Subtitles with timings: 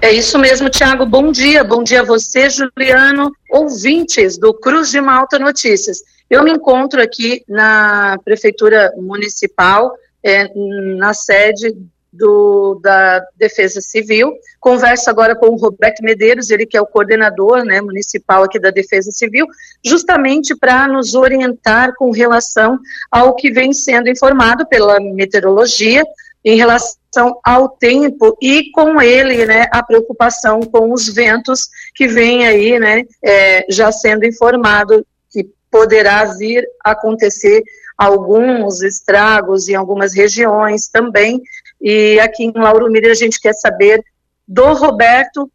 [0.00, 1.04] É isso mesmo, Tiago.
[1.04, 1.64] Bom dia.
[1.64, 5.98] Bom dia a você, Juliano, ouvintes do Cruz de Malta Notícias.
[6.30, 9.92] Eu me encontro aqui na Prefeitura Municipal,
[10.22, 10.48] é,
[10.96, 11.76] na sede
[12.12, 14.32] do, da Defesa Civil.
[14.60, 18.70] Converso agora com o Roberto Medeiros, ele que é o coordenador né, municipal aqui da
[18.70, 19.46] Defesa Civil,
[19.84, 22.78] justamente para nos orientar com relação
[23.10, 26.04] ao que vem sendo informado pela meteorologia
[26.44, 26.97] em relação
[27.44, 33.04] ao tempo e com ele, né, a preocupação com os ventos que vem aí, né,
[33.22, 37.62] é, já sendo informado que poderá vir acontecer
[37.96, 41.42] alguns estragos em algumas regiões também,
[41.80, 44.04] e aqui em Lauro Miller a gente quer saber
[44.46, 45.50] do Roberto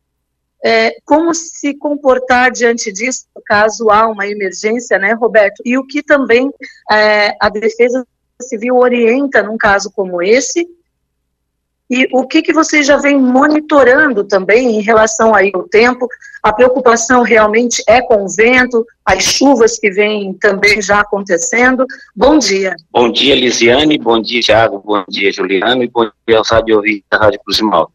[0.64, 5.62] é, como se comportar diante disso, caso há uma emergência, né, Roberto?
[5.66, 6.50] E o que também
[6.90, 8.08] é, a Defesa
[8.42, 10.66] Civil orienta num caso como esse,
[11.94, 16.08] e o que, que você já vem monitorando também em relação aí ao tempo?
[16.42, 21.86] A preocupação realmente é com o vento, as chuvas que vêm também já acontecendo.
[22.16, 22.76] Bom dia.
[22.92, 24.00] Bom dia, Lisiane.
[24.00, 24.82] Bom dia, Thiago.
[24.84, 25.84] Bom dia, Juliano.
[25.84, 27.92] E bom dia aos radiovintes da Rádio Cruz Mal.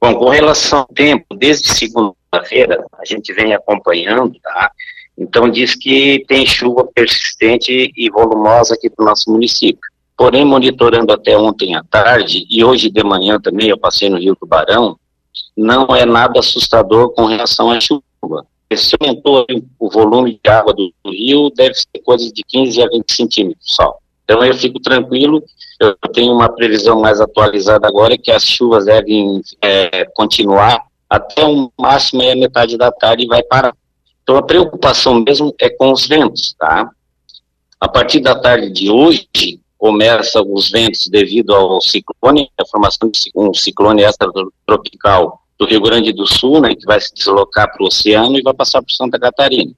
[0.00, 4.72] Bom, com relação ao tempo, desde segunda-feira, a gente vem acompanhando, tá?
[5.16, 9.80] Então, diz que tem chuva persistente e volumosa aqui no nosso município.
[10.20, 14.36] Porém, monitorando até ontem à tarde e hoje de manhã também, eu passei no Rio
[14.36, 14.98] Tubarão,
[15.56, 18.44] não é nada assustador com relação à chuva.
[18.74, 19.46] Se aumentou
[19.78, 23.74] o volume de água do, do rio, deve ser coisa de 15 a 20 centímetros
[23.74, 23.96] só.
[24.22, 25.42] Então eu fico tranquilo,
[25.80, 31.72] eu tenho uma previsão mais atualizada agora que as chuvas devem é, continuar até o
[31.80, 33.74] máximo é a metade da tarde e vai parar.
[34.22, 36.90] Então a preocupação mesmo é com os ventos, tá?
[37.80, 39.26] A partir da tarde de hoje,
[39.80, 46.12] começa os ventos devido ao ciclone, a formação de um ciclone extratropical do Rio Grande
[46.12, 49.18] do Sul, né, que vai se deslocar para o oceano e vai passar por Santa
[49.18, 49.72] Catarina.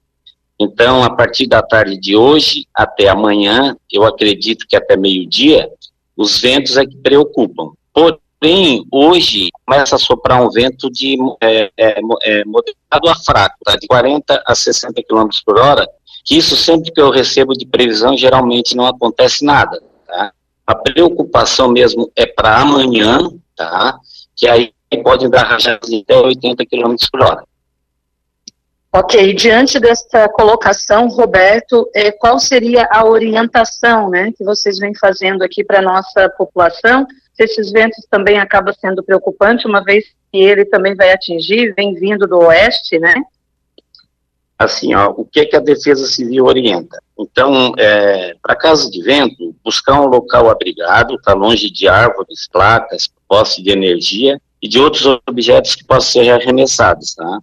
[0.59, 5.69] Então, a partir da tarde de hoje até amanhã, eu acredito que até meio-dia,
[6.17, 7.71] os ventos é que preocupam.
[7.93, 13.77] Porém, hoje começa a soprar um vento de é, é, é, moderado a fraco, tá?
[13.77, 15.87] de 40 a 60 km por hora,
[16.25, 19.81] que isso sempre que eu recebo de previsão, geralmente não acontece nada.
[20.13, 20.31] Tá?
[20.67, 23.97] A preocupação mesmo é para amanhã, tá?
[24.35, 24.71] que aí
[25.03, 27.43] pode dar rajadas de até 80 km por hora.
[28.95, 35.41] Ok, diante dessa colocação, Roberto, é, qual seria a orientação né, que vocês vêm fazendo
[35.41, 37.07] aqui para a nossa população?
[37.33, 41.95] Se esses ventos também acabam sendo preocupantes, uma vez que ele também vai atingir, vem
[41.95, 43.15] vindo do oeste, né?
[44.57, 46.97] Assim, ó, o que, é que a Defesa Civil orienta?
[47.19, 53.09] Então, é, para casa de vento, buscar um local abrigado, está longe de árvores, placas,
[53.27, 57.39] posse de energia e de outros objetos que possam ser arremessados, tá?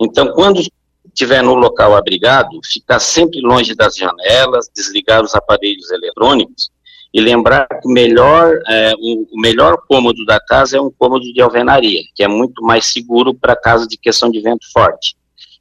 [0.00, 0.60] Então, quando
[1.06, 6.70] estiver no local abrigado, ficar sempre longe das janelas, desligar os aparelhos eletrônicos
[7.12, 11.40] e lembrar que o melhor, é, o, melhor cômodo da casa é um cômodo de
[11.40, 15.16] alvenaria, que é muito mais seguro para casa de questão de vento forte.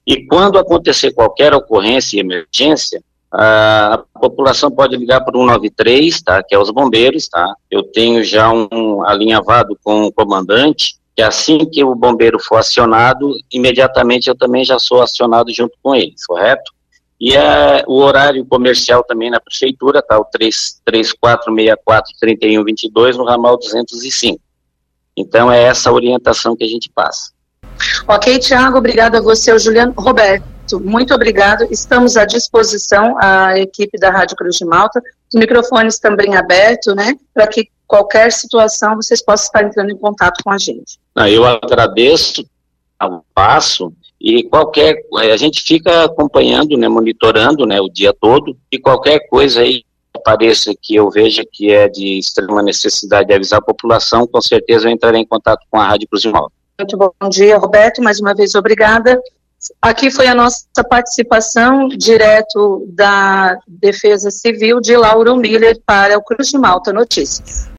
[0.07, 6.41] E quando acontecer qualquer ocorrência e emergência, a população pode ligar para o 193, tá,
[6.41, 7.53] que é os bombeiros, tá?
[7.69, 13.33] Eu tenho já um alinhavado com o comandante, que assim que o bombeiro for acionado,
[13.51, 16.71] imediatamente eu também já sou acionado junto com eles, correto?
[17.19, 20.17] E é, o horário comercial também na prefeitura, tá?
[20.17, 20.25] O
[20.87, 24.39] 3464-3122 no ramal 205.
[25.17, 27.35] Então é essa orientação que a gente passa.
[28.07, 29.93] Ok, Tiago, obrigado a você, o Juliano.
[29.97, 31.67] Roberto, muito obrigado.
[31.71, 35.01] Estamos à disposição, a equipe da Rádio Cruz de Malta,
[35.33, 40.43] os microfones também abertos, né, para que qualquer situação vocês possam estar entrando em contato
[40.43, 40.99] com a gente.
[41.29, 42.45] Eu agradeço
[42.99, 48.79] ao passo e qualquer, a gente fica acompanhando, né, monitorando, né, o dia todo e
[48.79, 49.83] qualquer coisa aí
[50.15, 54.87] apareça que eu veja que é de extrema necessidade de avisar a população, com certeza
[54.87, 56.56] eu entrarei em contato com a Rádio Cruz de Malta.
[56.79, 58.03] Muito bom dia, Roberto.
[58.03, 59.19] Mais uma vez, obrigada.
[59.81, 66.49] Aqui foi a nossa participação direto da Defesa Civil de Lauro Miller para o Cruz
[66.49, 67.67] de Malta Notícias.